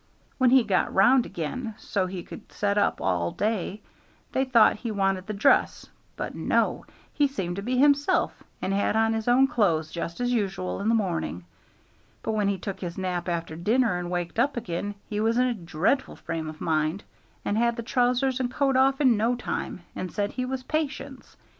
[0.39, 3.83] When he got round again so he could set up all day,
[4.31, 5.85] they thought he wanted the dress;
[6.15, 8.33] but no; he seemed to be himself,
[8.63, 11.45] and had on his own clothes just as usual in the morning;
[12.23, 15.45] but when he took his nap after dinner and waked up again, he was in
[15.45, 17.03] a dreadful frame o' mind,
[17.45, 21.37] and had the trousers and coat off in no time, and said he was Patience.